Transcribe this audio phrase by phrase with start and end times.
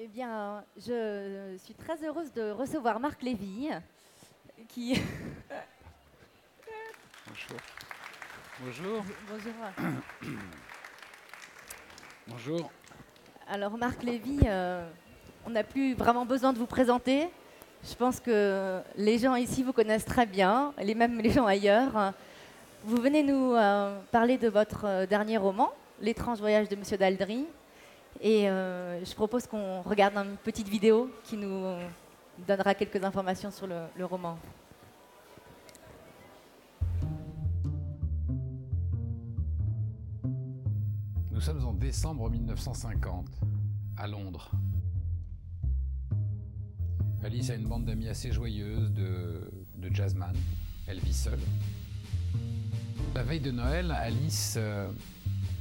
[0.00, 3.68] Eh bien, je suis très heureuse de recevoir Marc Lévy,
[4.68, 4.94] qui...
[7.26, 7.58] Bonjour.
[8.60, 9.04] Bonjour.
[9.28, 9.52] Bonjour.
[12.28, 12.70] Bonjour.
[13.48, 14.88] Alors, Marc Lévy, euh,
[15.44, 17.28] on n'a plus vraiment besoin de vous présenter.
[17.82, 22.12] Je pense que les gens ici vous connaissent très bien, les même les gens ailleurs.
[22.84, 27.48] Vous venez nous euh, parler de votre euh, dernier roman, L'étrange voyage de Monsieur Daldry.
[28.20, 31.64] Et je propose qu'on regarde une petite vidéo qui nous
[32.46, 34.38] donnera quelques informations sur le roman.
[41.38, 43.28] Nous sommes en décembre 1950,
[43.96, 44.50] à Londres.
[47.22, 50.34] Alice a une bande d'amis assez joyeuse, de, de jazzman.
[50.88, 51.38] Elle vit seule.
[53.14, 54.90] La veille de Noël, Alice euh,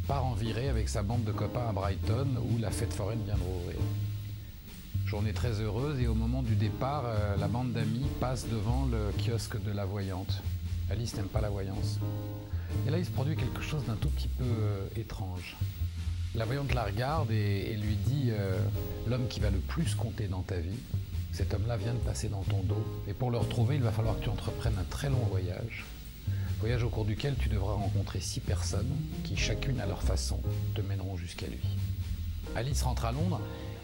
[0.08, 3.36] part en virée avec sa bande de copains à Brighton, où la fête foraine vient
[3.36, 3.76] de rouvrir.
[5.06, 9.12] Journée très heureuse, et au moment du départ, euh, la bande d'amis passe devant le
[9.18, 10.42] kiosque de la voyante.
[10.90, 12.00] Alice n'aime pas la voyance.
[12.88, 15.58] Et là, il se produit quelque chose d'un tout petit peu euh, étrange.
[16.36, 18.60] La voyante la regarde et, lui dit euh,
[19.08, 20.80] L'homme qui va le plus compter dans ta vie,
[21.34, 22.86] cet homme-là vient de passer dans ton dos.
[23.10, 25.86] Et pour le retrouver, il va falloir que tu entreprennes un très long voyage.
[26.60, 28.92] Voyage au cours duquel tu devras rencontrer six personnes
[29.24, 30.42] qui, chacune à leur façon,
[30.74, 31.60] te mèneront jusqu'à lui.
[32.56, 33.40] Alice rentre à Londres.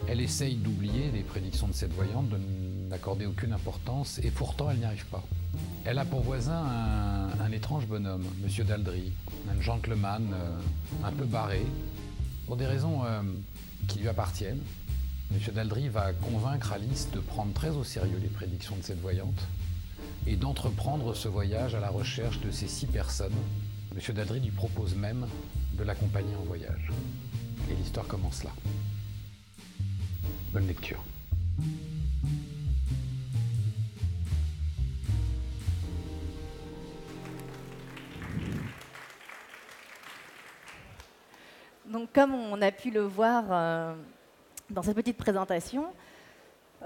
[0.08, 2.38] Elle essaye d'oublier les prédictions de cette voyante, de
[2.90, 5.22] n'accorder aucune importance, et pourtant elle n'y arrive pas.
[5.84, 6.64] Elle a pour voisin
[7.40, 9.12] un, étrange bonhomme, Monsieur Daldry,
[9.48, 10.58] un gentleman euh,
[11.06, 11.62] un peu barré.
[12.46, 13.22] Pour des raisons euh,
[13.86, 14.60] qui lui appartiennent,
[15.30, 19.46] Monsieur Daldry va convaincre Alice de prendre très au sérieux les prédictions de cette voyante
[20.26, 23.34] et d'entreprendre ce voyage à la recherche de ces six personnes.
[23.94, 25.26] Monsieur Daldry lui propose même
[25.74, 26.90] de l'accompagner en voyage.
[27.70, 28.50] Et l'histoire commence là.
[30.52, 31.02] Bonne lecture.
[41.86, 43.94] Donc, comme on a pu le voir euh,
[44.70, 45.86] dans cette petite présentation,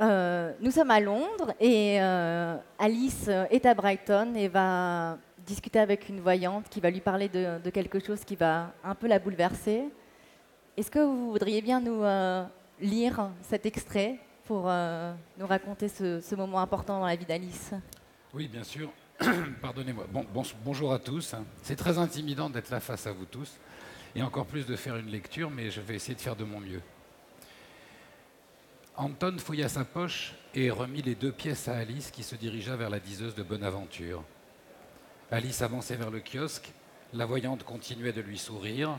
[0.01, 6.09] euh, nous sommes à Londres et euh, Alice est à Brighton et va discuter avec
[6.09, 9.85] une voyante qui va lui parler de, quelque chose qui va un peu la bouleverser.
[10.77, 12.03] Est-ce que vous voudriez bien nous
[12.81, 17.73] lire cet extrait pour nous raconter ce, moment important dans la vie d'Alice?
[18.35, 18.91] Oui, bien sûr.
[19.63, 20.07] Pardonnez-moi.
[20.65, 21.35] bonjour à tous.
[21.63, 23.59] C'est très intimidant d'être là face à vous tous
[24.15, 26.61] et encore plus de faire une lecture, mais je vais essayer de faire de mon
[26.61, 26.83] mieux.
[29.01, 32.91] Anton fouilla sa poche et remit les deux pièces à Alice qui se dirigea vers
[32.91, 34.25] la diseuse de Bonaventure.
[35.31, 36.73] Alice avançait vers le kiosque,
[37.13, 38.99] la voyante continuait de lui sourire,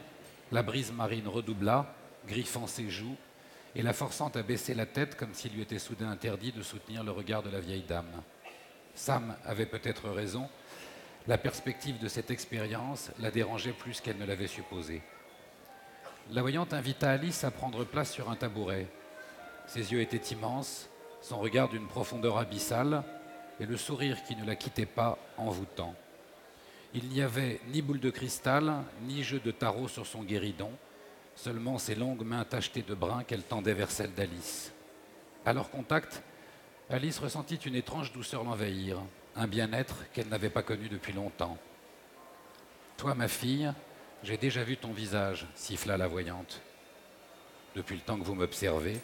[0.54, 1.94] la brise marine redoubla,
[2.26, 3.18] griffant ses joues
[3.76, 7.04] et la forçant à baisser la tête comme s'il lui était soudain interdit de soutenir
[7.04, 8.24] le regard de la vieille dame.
[8.96, 10.48] Sam avait peut-être raison,
[11.28, 15.02] la perspective de cette expérience la dérangeait plus qu'elle ne l'avait supposé.
[16.32, 18.88] La voyante invita Alice à prendre place sur un tabouret.
[19.70, 20.90] Ses yeux étaient immenses,
[21.22, 23.04] son regard d'une profondeur abyssale,
[23.60, 25.94] et le sourire qui ne la quittait pas envoûtant.
[26.96, 30.72] Il n'y avait ni boule de cristal, ni jeu de tarot sur son guéridon,
[31.36, 34.74] seulement ses longues mains tachetées de brun qu'elle tendait vers celles d'Alice.
[35.46, 36.24] À leur contact,
[36.90, 38.98] Alice ressentit une étrange douceur l'envahir
[39.36, 41.60] un bien-être qu'elle n'avait pas connu depuis longtemps.
[42.98, 43.72] Toi, ma fille,
[44.24, 46.60] j'ai déjà vu ton visage, siffla la voyante.
[47.76, 49.00] Depuis le temps que vous m'observez.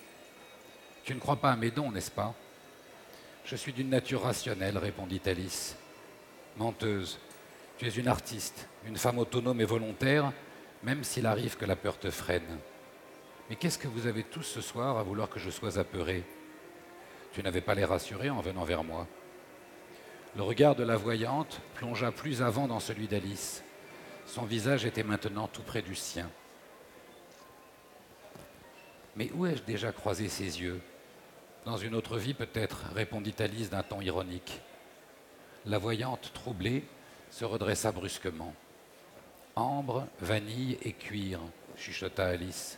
[1.06, 2.34] Tu ne crois pas à mes dons, n'est-ce pas?
[3.46, 5.78] Je suis d'une nature rationnelle, répondit Alice.
[6.58, 7.20] Menteuse,
[7.78, 10.34] tu es une artiste, une femme autonome et volontaire,
[10.82, 12.58] même s'il arrive que la peur te freine.
[13.50, 16.24] Mais qu'est-ce que vous avez tous ce soir à vouloir que je sois apeuré?
[17.34, 19.08] Tu n'avais pas les rassurés en venant vers moi.
[20.36, 23.64] Le regard de la voyante plongea plus avant dans celui d'Alice.
[24.26, 26.32] Son visage était maintenant tout près du sien.
[29.16, 30.81] Mais où ai-je déjà croisé ses yeux?
[31.65, 34.62] Dans une autre vie peut-être, répondit Alice d'un ton ironique.
[35.65, 36.83] La voyante, troublée,
[37.31, 38.53] se redressa brusquement.
[39.56, 41.39] Ambre, vanille et cuir,
[41.75, 42.77] chuchota Alice.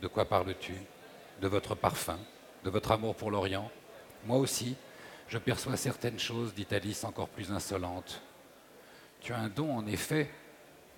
[0.00, 0.74] De quoi parles-tu?
[1.40, 2.18] De votre parfum
[2.64, 3.70] De votre amour pour l'Orient?
[4.24, 4.74] Moi aussi,
[5.28, 8.22] je perçois certaines choses, dit Alice encore plus insolente.
[9.20, 10.28] Tu as un don, en effet,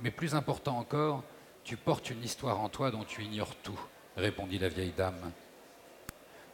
[0.00, 1.25] mais plus important encore,
[1.62, 3.78] tu portes une histoire en toi dont tu ignores tout,
[4.16, 5.31] répondit la vieille dame.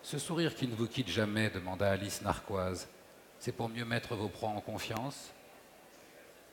[0.03, 2.89] Ce sourire qui ne vous quitte jamais, demanda Alice narquoise,
[3.39, 5.31] c'est pour mieux mettre vos proies en confiance?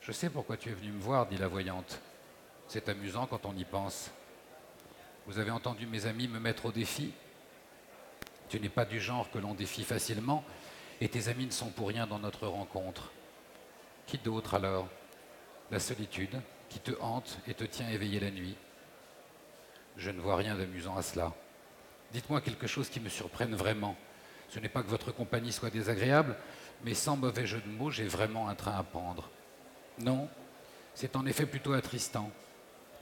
[0.00, 2.00] Je sais pourquoi tu es venue me voir, dit la voyante.
[2.66, 4.10] C'est amusant quand on y pense.
[5.26, 7.12] Vous avez entendu mes amis me mettre au défi?
[8.48, 10.44] Tu n'es pas du genre que l'on défie facilement,
[11.00, 13.10] et tes amis ne sont pour rien dans notre rencontre.
[14.06, 14.88] Qui d'autre alors?
[15.70, 18.56] La solitude qui te hante et te tient éveillé la nuit.
[19.96, 21.32] Je ne vois rien d'amusant à cela.
[22.12, 23.96] Dites-moi quelque chose qui me surprenne vraiment.
[24.48, 26.36] Ce n'est pas que votre compagnie soit désagréable,
[26.84, 29.28] mais sans mauvais jeu de mots, j'ai vraiment un train à prendre.
[29.98, 30.28] Non,
[30.94, 32.30] c'est en effet plutôt attristant.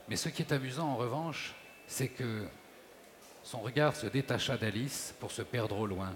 [0.09, 1.55] Mais ce qui est amusant en revanche,
[1.87, 2.45] c'est que
[3.43, 6.13] son regard se détacha d'Alice pour se perdre au loin.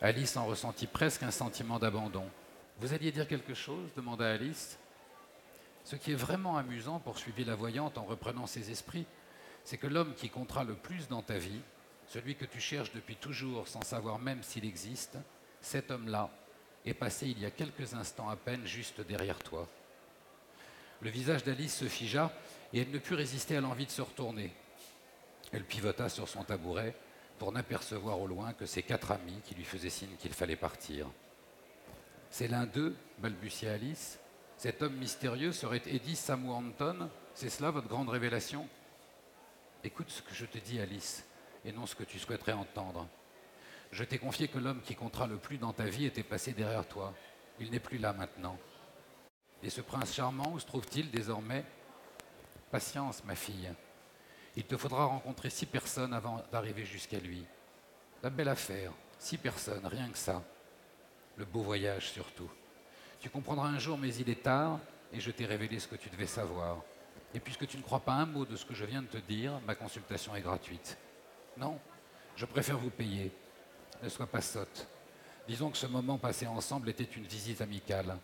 [0.00, 2.24] Alice en ressentit presque un sentiment d'abandon.
[2.78, 4.78] Vous alliez dire quelque chose demanda Alice.
[5.82, 9.06] Ce qui est vraiment amusant, poursuivit la voyante en reprenant ses esprits,
[9.64, 11.60] c'est que l'homme qui comptera le plus dans ta vie,
[12.08, 15.18] celui que tu cherches depuis toujours sans savoir même s'il existe,
[15.60, 16.30] cet homme-là
[16.84, 19.68] est passé il y a quelques instants à peine juste derrière toi.
[21.00, 22.32] Le visage d'Alice se figea
[22.72, 24.52] et elle ne put résister à l'envie de se retourner.
[25.52, 26.94] Elle pivota sur son tabouret
[27.38, 31.06] pour n'apercevoir au loin que ses quatre amis qui lui faisaient signe qu'il fallait partir.
[32.30, 34.18] C'est l'un d'eux, balbutia Alice.
[34.56, 38.68] Cet homme mystérieux serait Eddie Samuanton C'est cela votre grande révélation?
[39.84, 41.24] Écoute ce que je te dis, Alice,
[41.68, 43.06] et non ce que tu souhaiterais entendre.
[43.92, 46.86] Je t'ai confié que l'homme qui comptera le plus dans ta vie était passé derrière
[46.86, 47.14] toi.
[47.60, 48.58] Il n'est plus là maintenant.
[49.62, 51.64] Et ce prince charmant, où se trouve-t-il désormais?
[52.70, 53.70] Patience, ma fille.
[54.56, 57.44] Il te faudra rencontrer six personnes avant d'arriver jusqu'à lui.
[58.22, 60.42] La belle affaire, six personnes, rien que ça.
[61.36, 62.50] Le beau voyage surtout.
[63.20, 64.80] Tu comprendras un jour, mais il est tard,
[65.12, 66.78] et je t'ai révélé ce que tu devais savoir.
[67.34, 69.18] Et puisque tu ne crois pas un mot de ce que je viens de te
[69.18, 70.98] dire, ma consultation est gratuite.
[71.58, 71.78] Non,
[72.36, 73.32] je préfère vous payer.
[74.02, 74.86] Ne sois pas sotte.
[75.48, 78.16] Disons que ce moment passé ensemble était une visite amicale.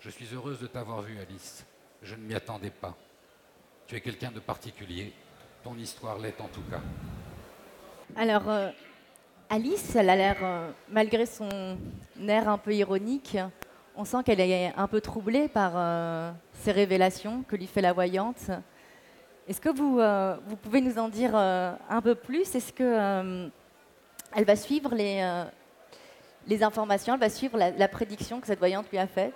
[0.00, 1.66] Je suis heureuse de t'avoir vu, Alice.
[2.02, 2.96] Je ne m'y attendais pas.
[3.86, 5.12] Tu es quelqu'un de particulier.
[5.62, 6.80] Ton histoire l'est en tout cas.
[8.16, 8.70] Alors, euh,
[9.50, 11.76] Alice, elle a l'air, euh, malgré son
[12.26, 13.36] air un peu ironique,
[13.96, 17.92] on sent qu'elle est un peu troublée par euh, ces révélations que lui fait la
[17.92, 18.50] voyante.
[19.46, 20.00] Est-ce que vous,
[20.48, 22.54] vous pouvez nous en dire un peu plus?
[22.54, 23.50] Est-ce que
[24.36, 25.44] elle va suivre les,
[26.46, 29.34] les informations, elle va suivre la, prédiction que cette voyante lui a faite?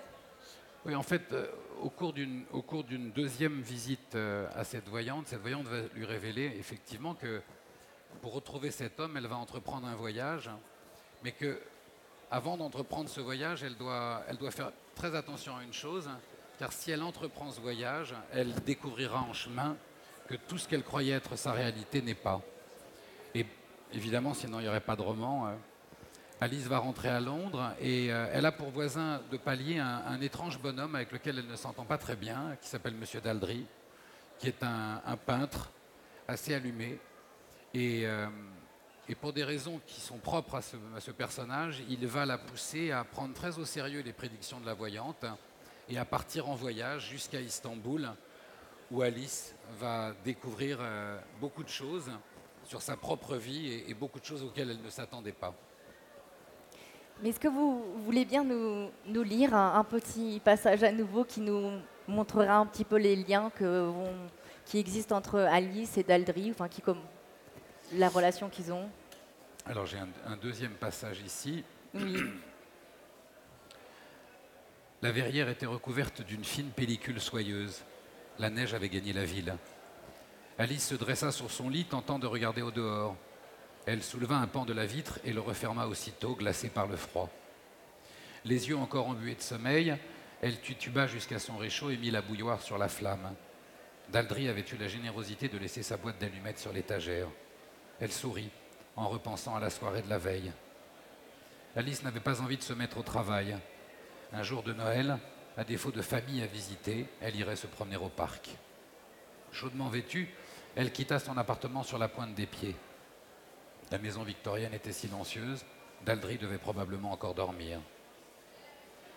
[0.84, 1.34] Oui, en fait,
[1.82, 7.14] au cours d'une deuxième visite euh, à cette voyante, cette voyante va lui révéler effectivement
[7.14, 7.40] que
[8.22, 10.50] pour retrouver cet homme, elle va entreprendre un voyage,
[11.22, 11.60] mais que
[12.31, 16.08] avant d'entreprendre ce voyage, elle doit, elle doit faire très attention à une chose,
[16.58, 19.76] car si elle entreprend ce voyage, elle découvrira en chemin
[20.29, 22.41] que tout ce qu'elle croyait être sa réalité n'est pas.
[23.35, 23.47] Et
[23.93, 25.49] évidemment, sinon il n'y aurait pas de roman.
[25.49, 25.55] Euh,
[26.41, 30.61] Alice va rentrer à Londres et euh, elle a pour voisin de palier un, étrange
[30.61, 33.67] bonhomme avec lequel elle ne s'entend pas très bien, qui s'appelle Monsieur Daldry,
[34.39, 35.73] qui est un, peintre
[36.29, 37.01] assez allumé.
[37.75, 38.29] Euh,
[39.09, 43.03] et, pour des raisons qui sont propres à ce, personnage, il va la pousser à
[43.03, 45.25] prendre très au sérieux les prédictions de la voyante
[45.89, 48.11] et à partir en voyage jusqu'à Istanbul,
[48.90, 52.11] où Alice va découvrir euh, beaucoup de choses
[52.64, 55.55] sur sa propre vie et beaucoup de choses auxquelles elle ne s'attendait pas.
[57.23, 58.90] Mais est-ce que vous voulez bien nous,
[59.25, 61.73] lire un, petit passage à nouveau qui nous
[62.06, 63.90] montrera un petit peu les liens que,
[64.64, 67.00] qui existent entre Alice et Daldry, enfin qui comme
[67.94, 68.88] la relation qu'ils ont?
[69.67, 71.65] Alors j'ai un, deuxième passage ici.
[71.94, 72.19] Oui.
[75.01, 77.84] La verrière était recouverte d'une fine pellicule soyeuse.
[78.39, 79.57] La neige avait gagné la ville.
[80.59, 83.17] Alice se dressa sur son lit, tentant de regarder au dehors.
[83.87, 87.31] Elle souleva un pan de la vitre et le referma aussitôt, glacé par le froid.
[88.45, 89.97] Les yeux encore embués de sommeil,
[90.41, 93.35] elle tutuba jusqu'à son réchaud et mit la bouilloire sur la flamme.
[94.11, 97.29] Daldry avait eu la générosité de laisser sa boîte d'allumettes sur l'étagère.
[98.01, 98.51] Elle sourit
[98.95, 100.53] en repensant à la soirée de la veille.
[101.77, 103.57] Alice n'avait pas envie de se mettre au travail.
[104.33, 105.19] Un jour de Noël,
[105.58, 108.48] à défaut de famille à visiter, elle irait se promener au parc.
[109.50, 110.29] Chaudement vêtue,
[110.77, 112.77] elle quitta son appartement sur la pointe des pieds.
[113.91, 115.65] La maison victorienne était silencieuse.
[116.06, 117.81] Daldry devait probablement encore dormir.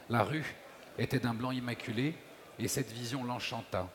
[0.10, 0.56] La rue
[0.98, 2.16] était d'un blanc immaculé
[2.58, 3.88] et cette vision l'enchanta.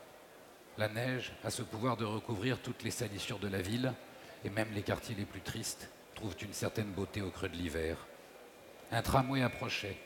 [0.79, 3.93] La neige a ce pouvoir de recouvrir toutes les salissures de la ville
[4.45, 7.97] et même les quartiers les plus tristes trouvent une certaine beauté au creux de l'hiver.
[8.93, 9.97] Un tramway approchait.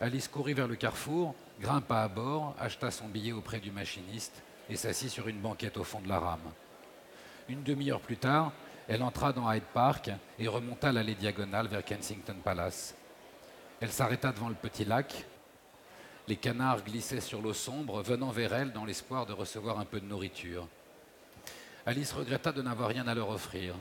[0.00, 4.76] Alice courut vers le carrefour, grimpa à bord, acheta son billet auprès du machiniste et
[4.76, 6.52] s'assit sur une banquette au fond de la rame.
[7.48, 8.52] Une demi-heure plus tard,
[8.86, 12.94] elle entra dans Hyde Park et remonta l'allée diagonale vers Kensington Palace.
[13.80, 15.26] Elle s'arrêta devant le petit lac.
[16.28, 19.98] Les canards glissaient sur l'eau sombre, venant vers elle dans l'espoir de recevoir un peu
[19.98, 20.68] de nourriture.
[21.86, 23.74] Alice regretta de n'avoir rien à leur offrir.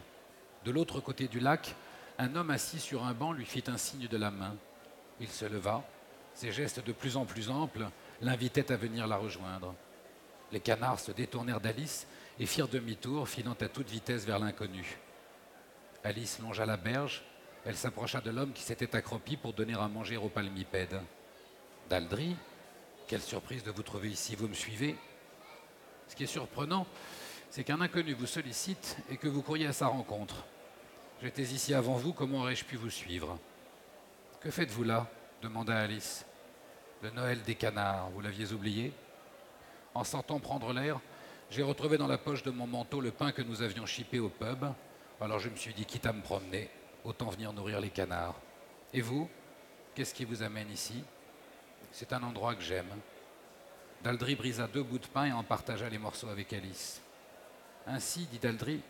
[0.66, 1.76] De l'autre côté du lac,
[2.18, 4.56] un homme assis sur un banc lui fit un signe de la main.
[5.20, 5.84] Il se leva,
[6.38, 7.89] ses gestes de plus en plus amples
[8.22, 9.74] l'invitaient à venir la rejoindre.
[10.51, 12.06] Les canards se détournèrent d'Alice
[12.39, 15.00] et firent demi-tour, filant à toute vitesse vers l'inconnu.
[16.03, 17.24] Alice longea la berge,
[17.65, 21.01] elle s'approcha de l'homme qui s'était accroupi pour donner à manger au palmipède.
[21.89, 22.36] Daldry,
[23.08, 24.96] quelle surprise de vous trouver ici, vous me suivez
[26.08, 26.86] Ce qui est surprenant,
[27.50, 30.46] c'est qu'un inconnu vous sollicite et que vous couriez à sa rencontre.
[31.20, 33.39] J'étais ici avant vous, comment aurais-je pu vous suivre?
[34.39, 35.10] Que faites-vous là?
[35.41, 36.25] Demanda Alice.
[37.01, 38.94] Le Noël des canards, vous l'aviez oublié?
[39.94, 41.00] En sentant prendre l'air,
[41.50, 44.29] j'ai retrouvé dans la poche de mon manteau le pain que nous avions chipé au
[44.29, 44.65] pub.
[45.22, 46.70] Alors je me suis dit, quitte à me promener,
[47.03, 48.36] autant venir nourrir les canards.
[48.94, 49.29] Et vous?
[49.96, 51.03] Qu'est-ce qui vous amène ici?
[51.91, 52.89] C'est un endroit que j'aime.
[54.03, 57.01] Daldry brisa deux bouts de pain et en partagea les morceaux avec Alice.
[57.88, 58.82] Ainsi, dit Daldry,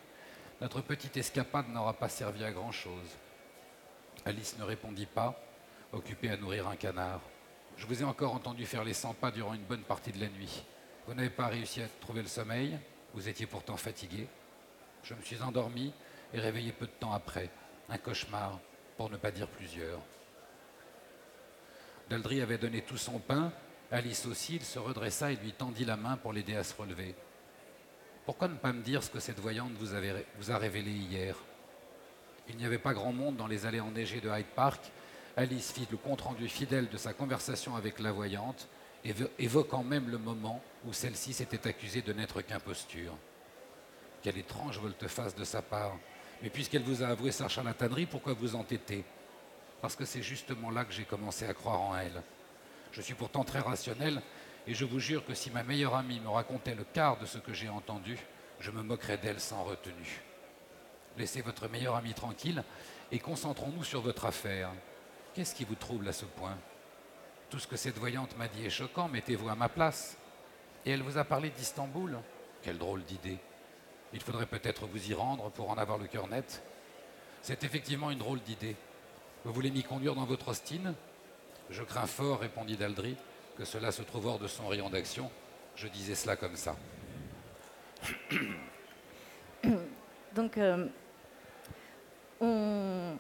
[0.60, 3.16] notre petite escapade n'aura pas servi à grand-chose.
[4.26, 5.40] Alice ne répondit pas,
[5.94, 7.22] occupée à nourrir un canard.
[7.78, 10.30] Je vous ai encore entendu faire les 100 pas durant une bonne partie de la
[10.30, 10.64] nuit.
[11.06, 12.78] Vous n'avez pas réussi à trouver le sommeil,
[13.14, 14.28] vous étiez pourtant fatigué.
[15.04, 15.94] Je me suis endormi
[16.34, 17.50] et réveillé peu de temps après.
[17.90, 18.60] Un cauchemar,
[18.98, 20.00] pour ne pas dire plusieurs.
[22.10, 23.52] Daldry avait donné tout son pain,
[23.90, 27.16] Alice aussi, il se redressa et lui tendit la main pour l'aider à se relever.
[28.26, 29.96] Pourquoi ne pas me dire ce que cette voyante vous,
[30.38, 31.36] vous a révélé hier?
[32.50, 34.92] Il n'y avait pas grand monde dans les allées enneigées de Hyde Park.
[35.38, 38.68] Alice fit le compte-rendu fidèle de sa conversation avec la voyante,
[39.38, 43.14] évoquant même le moment où celle-ci s'était accusée de n'être qu'imposture.
[44.24, 45.96] Quelle étrange volte-face de sa part.
[46.42, 49.06] Mais puisqu'elle vous a avoué sa charlatanerie, pourquoi vous entêtez
[49.80, 52.24] Parce que c'est justement là que j'ai commencé à croire en elle.
[52.92, 54.24] Je suis pourtant très rationnel
[54.66, 57.38] et je vous jure que si ma meilleure amie me racontait le quart de ce
[57.38, 58.18] que j'ai entendu,
[58.60, 60.24] je me moquerais d'elle sans retenue.
[61.16, 62.64] Laissez votre meilleure amie tranquille
[63.12, 64.72] et concentrons-nous sur votre affaire.
[65.38, 66.58] Qu'est-ce qui vous trouble à ce point?
[67.52, 70.18] Tout ce que cette voyante m'a dit est choquant, mettez-vous à ma place.
[70.84, 72.18] Et elle vous a parlé d'Istanbul?
[72.64, 73.38] Quelle drôle d'idée.
[74.14, 76.64] Il faudrait peut-être vous y rendre pour en avoir le cœur net.
[77.44, 78.76] C'est effectivement une drôle d'idée.
[79.46, 80.96] Vous voulez m'y conduire dans votre ostine
[81.70, 83.16] Je crains fort, répondit Daldry,
[83.60, 85.30] que cela se trouve hors de son rayon d'action.
[85.76, 86.76] Je disais cela comme ça.
[90.34, 90.88] Donc, euh,
[92.42, 93.20] on,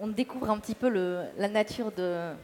[0.00, 0.88] on, découvre un petit peu
[1.36, 2.34] la nature de,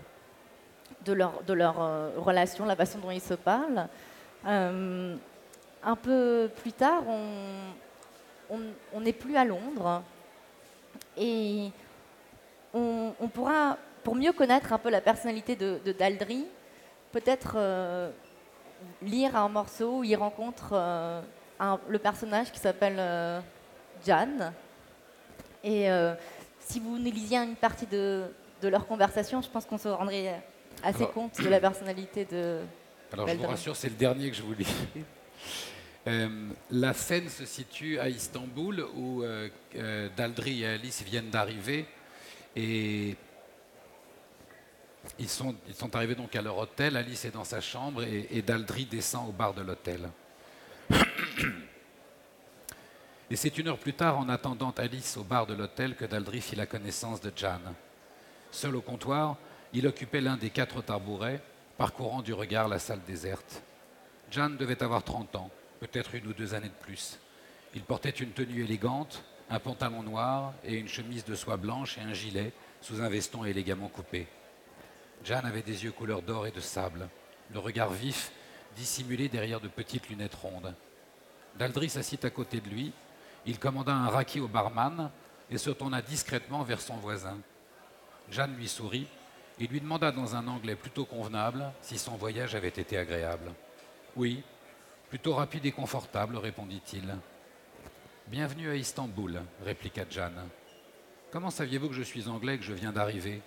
[1.07, 1.43] leur,
[1.81, 3.89] euh, relation, la façon dont ils se parlent.
[4.47, 5.17] Euh,
[5.83, 7.03] un peu plus tard,
[8.51, 10.03] on n'est plus à Londres
[11.17, 11.71] et
[12.73, 16.47] on, pourra, pour mieux connaître un peu la personnalité de, Daldry,
[17.13, 18.11] peut-être euh,
[19.03, 20.75] lire un morceau où il rencontre
[21.89, 23.43] le personnage qui s'appelle
[24.05, 24.53] Jan.
[25.63, 25.89] Et
[26.67, 28.27] si vous nous lisiez une partie de,
[28.63, 30.43] leur conversation, je pense qu'on se rendrait
[30.83, 32.61] assez compte de la personnalité de.
[33.13, 34.75] Alors je vous rassure, c'est le dernier que je vous lis.
[36.71, 39.23] la scène se situe à Istanbul où
[40.17, 41.87] Daldry et Alice viennent d'arriver
[42.57, 43.17] et
[45.19, 45.55] ils sont,
[45.93, 49.55] arrivés donc à leur hôtel, Alice est dans sa chambre et, Daldry descend au bar
[49.55, 50.09] de l'hôtel.
[53.31, 56.41] Et c'est une heure plus tard, en attendant Alice au bar de l'hôtel, que Daldry
[56.41, 57.61] fit la connaissance de Jan.
[58.51, 59.37] Seul au comptoir,
[59.73, 61.41] il occupait l'un des quatre tabourets,
[61.79, 63.63] parcourant du regard la salle déserte.
[64.31, 65.51] Jan devait avoir 30 ans,
[65.81, 67.19] peut-être une ou deux années de plus.
[67.75, 72.03] Il portait une tenue élégante, un pantalon noir et une chemise de soie blanche et
[72.03, 74.27] un gilet sous un veston élégamment coupé.
[75.25, 77.09] Jeanne avait des yeux couleur d'or et de sable,
[77.53, 78.31] le regard vif,
[78.77, 80.75] dissimulé derrière de petites lunettes rondes.
[81.57, 82.93] Daldry s'assit à côté de lui,
[83.47, 85.11] il commanda un raki au barman
[85.51, 87.39] et se tourna discrètement vers son voisin.
[88.31, 89.07] Jeanne lui sourit
[89.61, 93.53] et lui demanda dans un anglais plutôt convenable si son voyage avait été agréable.
[94.17, 94.43] Oui,
[95.11, 97.17] plutôt rapide et confortable, répondit-il.
[98.27, 100.49] Bienvenue à Istanbul, répliqua Jeanne.
[101.31, 103.43] Comment saviez-vous que je suis anglais et que je viens d'arriver?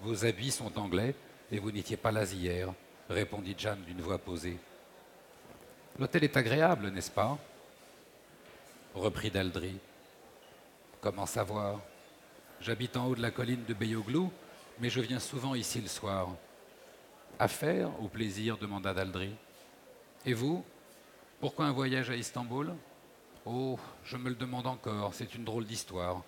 [0.00, 1.14] Vos habits sont anglais
[1.50, 2.72] et vous n'étiez pas là hier,
[3.08, 4.58] répondit Jeanne d'une voix posée.
[5.98, 7.38] L'hôtel est agréable, n'est-ce pas?
[8.98, 9.78] Reprit Daldry.
[11.00, 11.80] Comment savoir?
[12.60, 14.32] J'habite en haut de la colline de Beyoglou,
[14.80, 16.28] mais je viens souvent ici le soir.
[17.38, 19.30] Affaire ou plaisir demanda Daldry.
[20.26, 20.64] Et vous?
[21.40, 22.74] Pourquoi un voyage à Istanbul?
[23.44, 26.22] Oh, je me le demande encore, c'est une drôle d'histoire.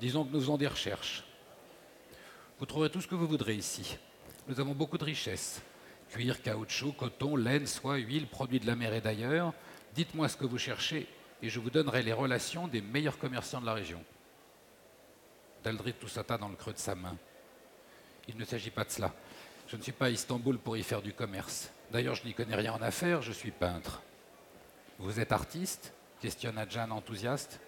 [0.00, 1.24] Disons que nous faisons des recherches.
[2.58, 3.98] Vous trouverez tout ce que vous voudrez ici.
[4.48, 5.60] Nous avons beaucoup de richesses.
[6.08, 9.52] Cuir, caoutchouc, coton, laine, soie, huile, produits de la mer et d'ailleurs.
[9.94, 11.06] Dites-moi ce que vous cherchez
[11.42, 14.04] et je vous donnerai les relations des meilleurs commerçants de la région.
[15.62, 17.16] Daldry toussata dans le creux de sa main.
[18.28, 19.12] Il ne s'agit pas de cela.
[19.66, 21.70] Je ne suis pas à Istanbul pour y faire du commerce.
[21.90, 24.02] D'ailleurs, je n'y connais rien en affaires, je suis peintre.
[24.98, 25.92] Vous êtes artiste?
[26.20, 27.60] Questionna Jeanne enthousiaste.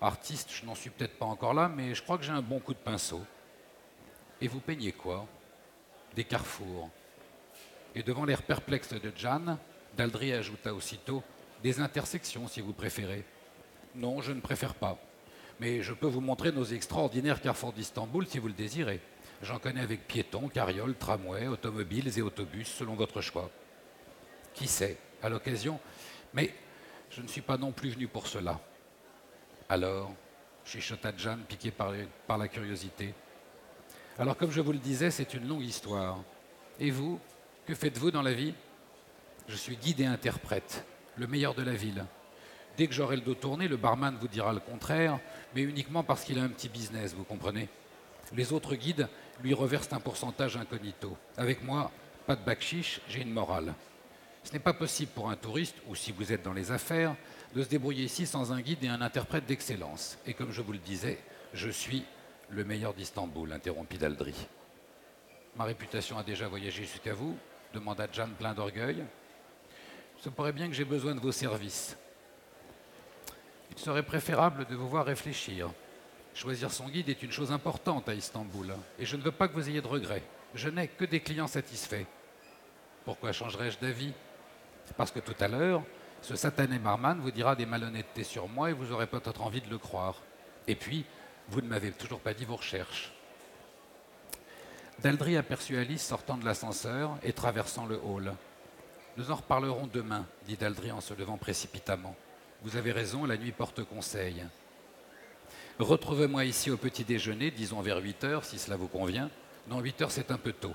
[0.00, 2.60] Artiste, je n'en suis peut-être pas encore là, mais je crois que j'ai un bon
[2.60, 3.22] coup de pinceau.
[4.40, 5.26] Et vous peignez quoi?
[6.14, 6.90] Des carrefours.
[7.94, 9.58] Et devant l'air perplexe de Jeanne,
[9.96, 11.22] Daldry ajouta aussitôt
[11.62, 13.24] Des intersections, si vous préférez.
[13.94, 14.98] Non, je ne préfère pas.
[15.60, 19.00] Mais je peux vous montrer nos extraordinaires carrefours d'Istanbul si vous le désirez.
[19.42, 23.50] J'en connais avec piétons, carrioles, tramways, automobiles et autobus, selon votre choix.
[24.54, 25.80] Qui sait, à l'occasion,
[26.32, 26.54] mais
[27.10, 28.60] je ne suis pas non plus venu pour cela.
[29.68, 30.12] Alors,
[30.64, 33.14] chuchota Jeanne, piqué par la curiosité.
[34.18, 36.18] Alors, comme je vous le disais, c'est une longue histoire.
[36.80, 37.20] Et vous,
[37.66, 38.54] que faites-vous dans la vie?
[39.48, 40.84] Je suis guide et interprète,
[41.18, 42.04] le meilleur de la ville.
[42.76, 45.18] Dès que j'aurai le dos tourné, le barman vous dira le contraire,
[45.54, 47.68] mais uniquement parce qu'il a un petit business, vous comprenez
[48.36, 49.08] Les autres guides
[49.42, 51.16] lui reverse un pourcentage incognito.
[51.36, 51.90] Avec moi,
[52.26, 53.74] pas de bac-chiche, j'ai une morale.
[54.44, 57.16] Ce n'est pas possible pour un touriste, ou si vous êtes dans les affaires,
[57.54, 60.18] de se débrouiller ici sans un guide et un interprète d'excellence.
[60.26, 61.18] Et comme je vous le disais,
[61.54, 62.04] je suis
[62.50, 64.34] le meilleur d'Istanbul, interrompit Daldry.
[65.56, 67.36] Ma réputation a déjà voyagé jusqu'à vous
[67.74, 69.04] demanda Jeanne plein d'orgueil.
[70.18, 71.96] Ce pourrait bien que j'ai besoin de vos services.
[73.70, 75.70] Il serait préférable de vous voir réfléchir.
[76.34, 79.54] Choisir son guide est une chose importante à Istanbul, et je ne veux pas que
[79.54, 80.22] vous ayez de regrets.
[80.54, 82.06] Je n'ai que des clients satisfaits.
[83.04, 84.12] Pourquoi changerais-je d'avis?
[84.96, 85.82] Parce que tout à l'heure,
[86.22, 89.70] ce satané marman vous dira des malhonnêtetés sur moi et vous aurez peut-être envie de
[89.70, 90.16] le croire.
[90.66, 91.04] Et puis,
[91.48, 93.12] vous ne m'avez toujours pas dit vos recherches.
[95.00, 98.34] Daldry aperçut Alice sortant de l'ascenseur et traversant le hall.
[99.18, 102.14] Nous en reparlerons demain, dit Daldry en se levant précipitamment.
[102.62, 104.44] Vous avez raison, la nuit porte conseil.
[105.80, 109.28] Retrouvez-moi ici au petit déjeuner, disons vers 8 heures, si cela vous convient.
[109.66, 110.72] Non, 8 heures, c'est un peu tôt.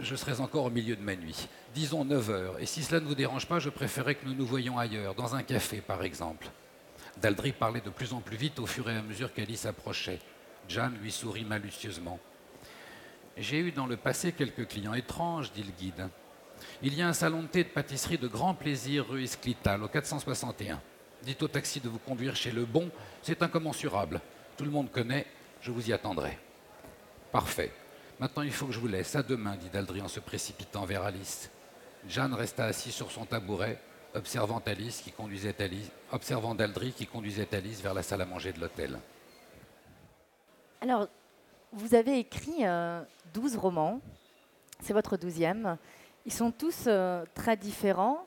[0.00, 1.48] Je serai encore au milieu de ma nuit.
[1.74, 2.60] Disons 9 heures.
[2.60, 5.34] Et si cela ne vous dérange pas, je préférerais que nous nous voyions ailleurs, dans
[5.34, 6.48] un café, par exemple.
[7.18, 10.20] Daldry parlait de plus en plus vite au fur et à mesure qu'Alice approchait.
[10.66, 12.18] Jeanne lui sourit malicieusement.
[13.36, 16.08] J'ai eu dans le passé quelques clients étranges, dit le guide.
[16.82, 19.88] Il y a un salon de thé de pâtisserie de grand plaisir rue Esclital, au
[19.88, 20.80] 461.
[21.22, 22.90] Dites au taxi de vous conduire chez Le Bon,
[23.22, 24.20] c'est incommensurable.
[24.56, 25.26] Tout le monde connaît,
[25.60, 26.38] je vous y attendrai.
[27.32, 27.72] Parfait.
[28.18, 29.14] Maintenant, il faut que je vous laisse.
[29.16, 31.50] À demain, dit Daldry en se précipitant vers Alice.
[32.08, 33.78] Jeanne resta assise sur son tabouret,
[34.14, 38.52] observant Alice qui conduisait Alice, observant Daldry qui conduisait Alice vers la salle à manger
[38.52, 38.98] de l'hôtel.
[40.80, 41.08] Alors,
[41.72, 44.00] vous avez écrit 12 euh, romans.
[44.80, 45.76] C'est votre douzième.
[46.26, 48.26] Ils sont tous euh, très différents.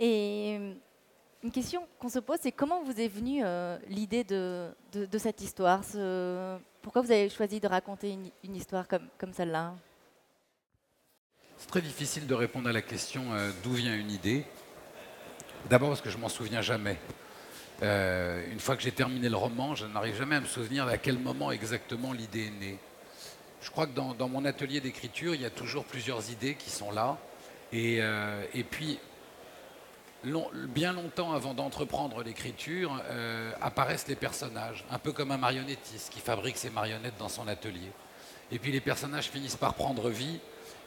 [0.00, 0.58] Et
[1.42, 4.72] une question qu'on se pose, c'est comment vous est venue euh, l'idée de,
[5.18, 5.82] cette histoire?
[6.82, 9.74] Pourquoi vous avez choisi de raconter une, histoire comme, comme celle-là?
[11.58, 14.46] C'est très difficile de répondre à la question euh, d'où vient une idée.
[15.68, 16.98] D'abord parce que je m'en souviens jamais.
[17.82, 20.98] Euh, une fois que j'ai terminé le roman, je n'arrive jamais à me souvenir à
[20.98, 22.78] quel moment exactement l'idée est née.
[23.68, 26.90] Je crois que dans, mon atelier d'écriture, il y a toujours plusieurs idées qui sont
[26.90, 27.18] là.
[27.70, 28.00] Et,
[28.54, 28.98] et puis,
[30.24, 36.20] bien longtemps avant d'entreprendre l'écriture, euh, apparaissent les personnages, un peu comme un marionnettiste qui
[36.20, 37.90] fabrique ses marionnettes dans son atelier.
[38.50, 40.40] Et puis les personnages finissent par prendre vie,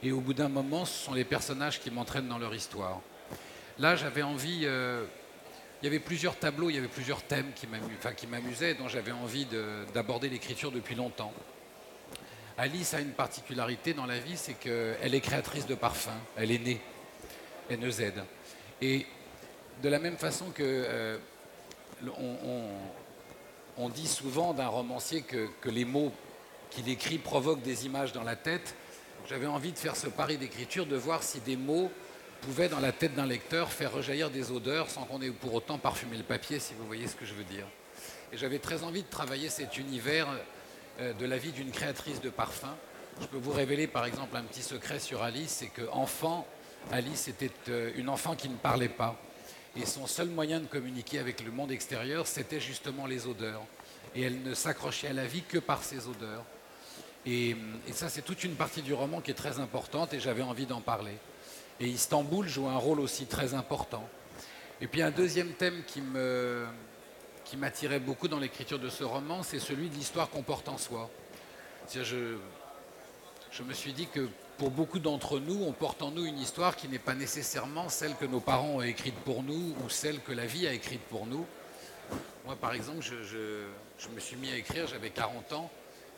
[0.04, 3.00] et au bout d'un moment, ce sont les personnages qui m'entraînent dans leur histoire.
[3.80, 4.62] Là, j'avais envie...
[4.64, 5.06] Euh,
[5.82, 9.48] il y avait plusieurs tableaux, il y avait plusieurs thèmes qui m'amusaient, dont j'avais envie
[9.96, 11.34] d'aborder l'écriture depuis longtemps.
[12.58, 16.60] Alice a une particularité dans la vie, c'est qu'elle est créatrice de parfums, elle est
[16.60, 16.82] née,
[17.70, 18.12] NEZ.
[18.82, 19.06] Et
[19.82, 21.18] de la même façon que euh,
[23.78, 26.12] on, dit souvent d'un romancier que, les mots
[26.70, 28.76] qu'il écrit provoquent des images dans la tête,
[29.30, 31.92] j'avais envie de faire ce pari d'écriture, de voir si des mots
[32.42, 35.78] pouvaient, dans la tête d'un lecteur, faire rejaillir des odeurs sans qu'on ait pour autant
[35.78, 37.66] parfumé le papier, si vous voyez ce que je veux dire.
[38.34, 40.28] Et j'avais très envie de travailler cet univers
[41.20, 42.76] de la vie d'une créatrice de parfums.
[43.20, 46.48] Je peux vous révéler par exemple un petit secret sur Alice, c'est qu'enfant,
[46.92, 49.20] Alice était euh, une enfant qui ne parlait pas.
[49.76, 53.62] Et son seul moyen de communiquer avec le monde extérieur, c'était justement les odeurs.
[54.16, 56.44] Et elle ne s'accrochait à la vie que par ces odeurs.
[57.26, 57.56] Et,
[57.94, 60.82] ça, c'est toute une partie du roman qui est très importante et j'avais envie d'en
[60.82, 61.16] parler.
[61.80, 64.08] Et Istanbul joue un rôle aussi très important.
[64.82, 66.66] Et puis un deuxième thème qui me
[67.52, 70.78] qui m'attirait beaucoup dans l'écriture de ce roman, c'est celui de l'histoire qu'on porte en
[70.78, 71.10] soi.
[71.94, 72.38] Je,
[73.64, 76.88] me suis dit que pour beaucoup d'entre nous, on porte en nous une histoire qui
[76.88, 80.46] n'est pas nécessairement celle que nos parents ont écrite pour nous ou celle que la
[80.46, 81.46] vie a écrite pour nous.
[82.46, 85.70] Moi, par exemple, je, me suis mis à écrire, j'avais 40 ans,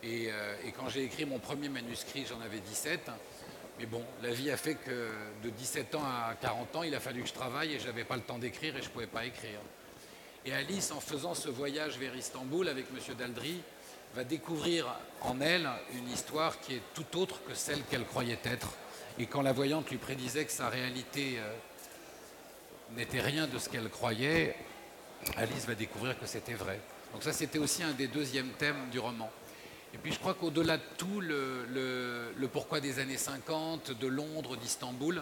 [0.03, 3.09] euh, et quand j'ai écrit mon premier manuscrit, j'en avais 17.
[3.79, 5.09] Mais bon, la vie a fait que
[5.43, 8.03] de 17 ans à 40 ans, il a fallu que je travaille et je n'avais
[8.03, 9.59] pas le temps d'écrire et je ne pouvais pas écrire.
[10.45, 13.15] Et Alice, en faisant ce voyage vers Istanbul avec M.
[13.15, 13.61] Daldry,
[14.13, 14.87] va découvrir
[15.21, 18.73] en elle une histoire qui est tout autre que celle qu'elle croyait être.
[19.19, 21.53] Et quand la voyante lui prédisait que sa réalité euh,
[22.95, 24.55] n'était rien de ce qu'elle croyait,
[25.37, 26.79] Alice va découvrir que c'était vrai.
[27.13, 29.31] Donc ça, c'était aussi un des deuxièmes thèmes du roman.
[29.93, 35.21] Et puis je crois qu'au-delà de tout, le, pourquoi des années 50, de Londres, d'Istanbul,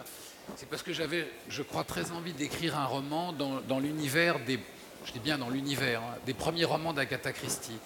[0.56, 4.58] c'est parce que j'avais, je crois, très envie d'écrire un roman dans, l'univers des,
[5.04, 7.78] je dis bien dans l'univers, hein, des premiers romans d'Agatha Christie.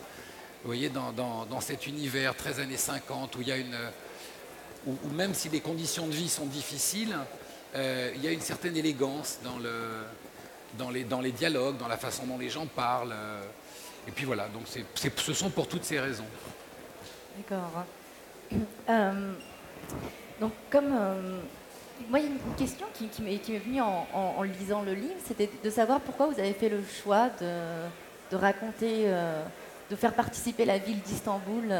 [0.63, 3.77] Vous voyez, dans, cet univers très années 50, où il y a une,
[4.87, 7.17] où, même si les conditions de vie sont difficiles,
[7.75, 9.39] euh, il y a une certaine élégance
[10.79, 13.15] dans les dialogues, dans la façon dont les gens parlent.
[13.15, 13.45] Euh.
[14.09, 16.27] et puis voilà, donc ce sont pour toutes ces raisons.
[17.37, 17.85] D'accord.
[18.89, 19.33] Euh,
[20.41, 21.41] donc, comme.
[22.01, 25.51] Euh, moi, il y a une question qui, m'est venue en, lisant le livre, c'était
[25.63, 29.43] de savoir pourquoi vous avez fait le choix de, raconter, euh,
[29.91, 31.73] de faire participer la ville d'Istanbul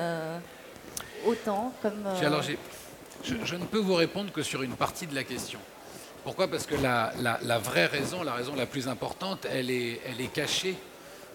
[1.27, 2.07] autant comme.
[2.23, 2.43] Alors,
[3.23, 5.59] je, ne peux vous répondre que sur une partie de la question.
[6.25, 6.49] Pourquoi?
[6.49, 10.77] Parce que la, vraie raison, la raison la plus importante, elle est, cachée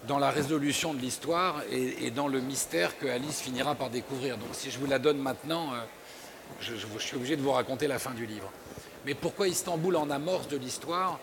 [0.06, 4.36] dans la résolution de l'histoire et, dans le mystère que Alice finira par découvrir.
[4.36, 5.78] Donc si je vous la donne maintenant, euh,
[6.60, 8.50] je, suis obligé de vous raconter la fin du livre.
[9.04, 11.18] Mais pourquoi Istanbul en amorce de l'histoire?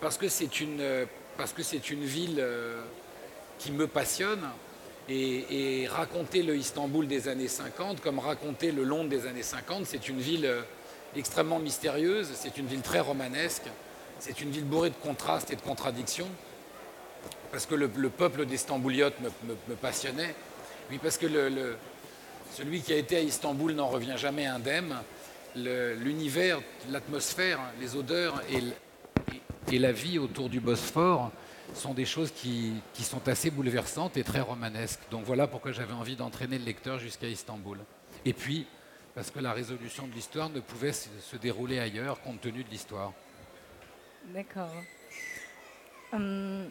[0.00, 1.04] Parce que c'est une, euh,
[1.36, 2.80] parce que c'est une ville euh,
[3.58, 4.48] qui me passionne.
[5.10, 10.10] Et, raconter le Istanbul des années 50, comme raconter le Londres des années 50, c'est
[10.10, 10.46] une ville
[11.16, 13.62] extrêmement mystérieuse, c'est une ville très romanesque,
[14.18, 16.28] c'est une ville bourrée de contrastes et de contradictions
[17.50, 20.34] parce que le, peuple d'Istanbuliote me, passionnait,
[20.90, 21.26] oui, parce que
[22.54, 24.94] celui qui a été à Istanbul n'en revient jamais indemne.
[25.58, 31.30] L'univers, l'atmosphère, les odeurs et, la vie autour du Bosphore
[31.74, 35.00] sont des choses qui, sont assez bouleversantes et très romanesques.
[35.10, 37.78] Donc voilà pourquoi j'avais envie d'entraîner le lecteur jusqu'à Istanbul.
[38.24, 38.66] Et puis,
[39.14, 43.12] parce que la résolution de l'histoire ne pouvait se, dérouler ailleurs compte tenu de l'histoire.
[44.26, 44.72] D'accord.
[46.12, 46.70] Hum,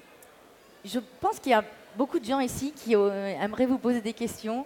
[0.83, 1.63] je pense qu'il y a
[1.95, 4.65] beaucoup de gens ici qui euh, aimeraient vous poser des questions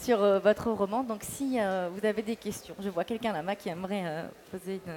[0.00, 1.02] sur euh, votre roman.
[1.02, 4.92] Donc si euh, vous avez des questions, je vois quelqu'un là-bas qui aimerait poser une...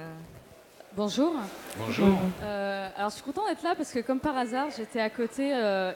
[0.96, 1.34] Bonjour.
[1.76, 2.16] Bonjour.
[2.40, 5.50] alors je suis contente d'être là parce que comme par hasard, j'étais à côté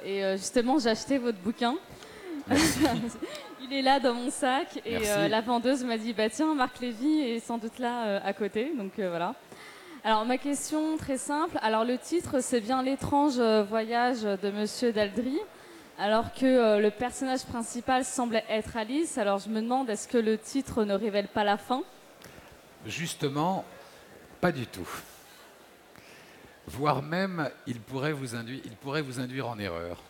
[0.05, 1.77] et justement j'ai acheté votre bouquin.
[2.51, 7.21] Il est là dans mon sac et la vendeuse m'a dit bah tiens Marc Lévy
[7.21, 9.37] est sans doute là à côté donc voilà.
[10.05, 11.59] Alors ma question très simple.
[11.61, 15.39] Alors le titre c'est bien l'étrange euh, voyage de Monsieur Daldry,
[15.99, 19.19] alors que euh, le personnage principal semblait être Alice.
[19.19, 21.83] Alors je me demande est-ce que le titre ne révèle pas la fin?
[22.87, 23.65] Justement,
[24.41, 24.89] pas du tout.
[26.69, 30.03] Voire même, il pourrait vous induire, en erreur.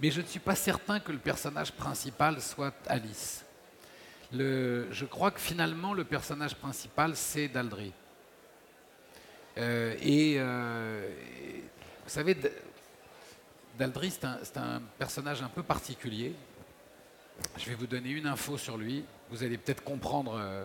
[0.00, 3.44] Mais je ne suis pas certain que le personnage principal soit Alice.
[4.32, 7.92] je crois que finalement, le personnage principal, c'est Daldry.
[9.58, 11.08] Euh, et euh,
[12.04, 12.34] vous savez,
[13.78, 16.34] Daldry, c'est un, personnage un peu particulier.
[17.56, 19.04] Je vais vous donner une info sur lui.
[19.30, 20.38] Vous allez peut-être comprendre.
[20.38, 20.64] Euh,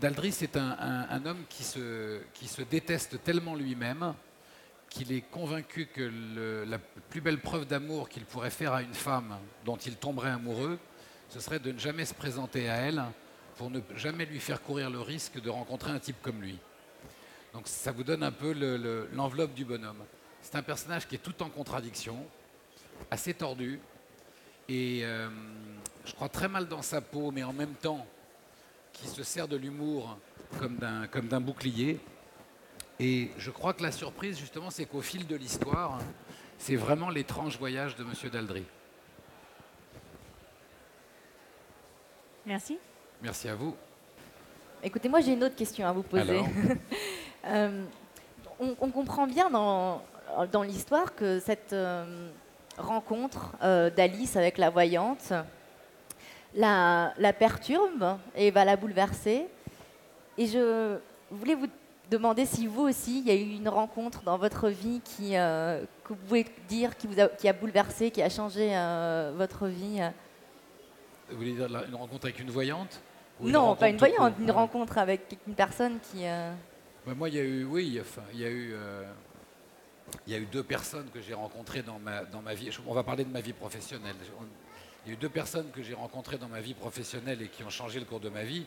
[0.00, 4.14] Daldry, c'est un, homme qui se, qui se, déteste tellement lui-même
[4.88, 9.36] qu'il est convaincu que la plus belle preuve d'amour qu'il pourrait faire à une femme
[9.64, 10.78] dont il tomberait amoureux,
[11.28, 13.02] ce serait de ne jamais se présenter à elle
[13.56, 16.58] pour ne jamais lui faire courir le risque de rencontrer un type comme lui.
[17.52, 18.52] Donc ça vous donne un peu
[19.12, 20.04] l'enveloppe du bonhomme.
[20.42, 22.24] C'est un personnage qui est tout en contradiction,
[23.10, 23.80] assez tordu,
[24.68, 25.28] et euh,
[26.04, 28.06] je crois très mal dans sa peau, mais en même temps
[28.92, 30.18] qui se sert de l'humour
[30.58, 32.00] comme d'un bouclier.
[33.00, 36.00] Et je crois que la surprise, justement, c'est qu'au fil de l'histoire,
[36.58, 38.30] c'est vraiment l'étrange voyage de M.
[38.30, 38.64] Daldry.
[42.44, 42.78] Merci.
[43.22, 43.76] Merci à vous.
[44.82, 46.40] Écoutez, moi j'ai une autre question à vous poser.
[47.44, 47.84] Euh,
[48.58, 50.02] on, comprend bien dans,
[50.46, 52.30] dans l'histoire que cette euh,
[52.76, 55.32] rencontre euh, d'Alice avec la voyante
[56.54, 59.46] la, la, perturbe et va la bouleverser.
[60.38, 60.98] Et je
[61.30, 61.66] voulais vous
[62.10, 66.08] demander si vous aussi, il y a eu une rencontre dans votre vie qui, que
[66.08, 68.68] vous pouvez dire qui, vous a, qui a bouleversé, qui a changé
[69.36, 70.00] votre vie?
[71.28, 73.02] Vous voulez dire une rencontre avec une voyante
[73.40, 76.22] Non, pas une voyante, une rencontre avec une personne qui...
[77.06, 78.74] Bah, moi, il y a eu, oui, enfin, il y a eu.
[80.26, 82.70] Il y a eu deux personnes que j'ai rencontrées dans ma, dans ma vie.
[82.86, 84.16] On va parler de ma vie professionnelle.
[85.04, 87.62] Il y a eu deux personnes que j'ai rencontrées dans ma vie professionnelle et qui
[87.62, 88.66] ont changé le cours de ma vie.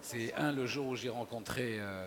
[0.00, 2.06] C'est un, le jour où j'ai rencontré euh,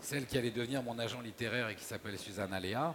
[0.00, 2.94] celle qui allait devenir mon agent littéraire et qui s'appelle Suzanne Aléa.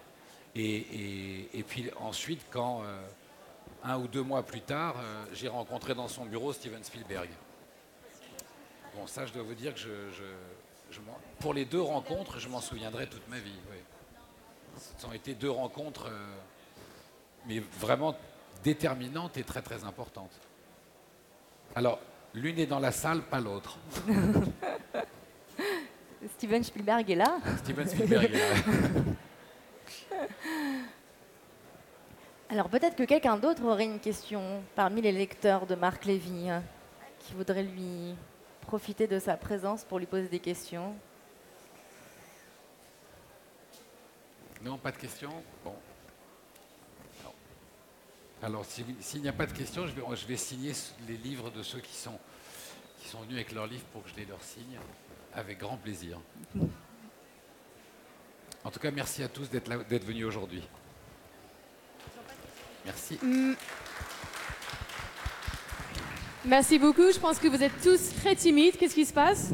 [0.56, 3.02] Et, et, puis ensuite, quand euh,
[3.84, 7.30] un ou deux mois plus tard, euh, j'ai rencontré dans son bureau Steven Spielberg.
[8.96, 10.24] Bon, ça, je dois vous dire que je,
[11.40, 13.56] pour les deux rencontres, je m'en souviendrai toute ma vie.
[14.78, 16.12] Ce ont été deux rencontres,
[17.48, 18.16] mais vraiment
[18.64, 20.32] déterminante et très très importante.
[21.76, 22.00] Alors,
[22.34, 23.78] l'une est dans la salle, pas l'autre.
[26.38, 27.38] Steven Spielberg est là.
[27.58, 28.56] Steven Spielberg est là.
[32.50, 36.62] Alors peut-être que quelqu'un d'autre aurait une question parmi les lecteurs de Marc Lévy hein,
[37.20, 38.16] qui voudrait lui
[38.62, 40.94] profiter de sa présence pour lui poser des questions.
[44.64, 45.76] Non, pas de questions Bon.
[48.42, 50.74] Alors, s'il n'y a pas de questions, je vais, signer
[51.08, 52.20] les livres de ceux qui sont,
[53.22, 54.80] venus avec leurs livres pour que je les leur signe,
[55.34, 56.20] avec grand plaisir.
[58.66, 60.64] En tout cas, merci à tous d'être venus aujourd'hui.
[62.86, 63.18] Merci.
[66.44, 67.12] Merci beaucoup.
[67.14, 68.76] Je pense que vous êtes tous très timides.
[68.76, 69.52] Qu'est-ce qui se passe?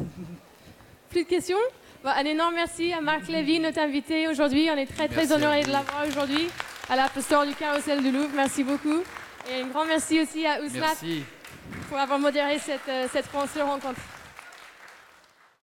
[1.10, 1.58] Plus de questions?
[2.02, 4.70] Un énorme merci à Marc Lévy, notre invité aujourd'hui.
[4.72, 6.48] On est très très honorés de l'avoir aujourd'hui
[6.88, 8.30] à la Store du Carrousel du Louvre.
[8.34, 9.02] Merci beaucoup.
[9.50, 10.94] Et un grand merci aussi à Ousmat
[11.90, 14.00] pour avoir modéré cette, euh, cette rencontre.